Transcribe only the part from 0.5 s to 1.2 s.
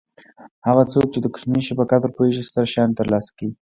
هغه څوک چې